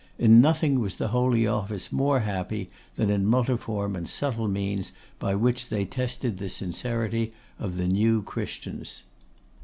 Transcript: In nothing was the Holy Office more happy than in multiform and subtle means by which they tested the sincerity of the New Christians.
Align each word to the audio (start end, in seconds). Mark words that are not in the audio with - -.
In 0.17 0.41
nothing 0.41 0.79
was 0.79 0.95
the 0.95 1.09
Holy 1.09 1.45
Office 1.45 1.91
more 1.91 2.21
happy 2.21 2.71
than 2.95 3.11
in 3.11 3.23
multiform 3.23 3.95
and 3.95 4.09
subtle 4.09 4.47
means 4.47 4.93
by 5.19 5.35
which 5.35 5.67
they 5.69 5.85
tested 5.85 6.39
the 6.39 6.49
sincerity 6.49 7.33
of 7.59 7.77
the 7.77 7.85
New 7.87 8.23
Christians. 8.23 9.03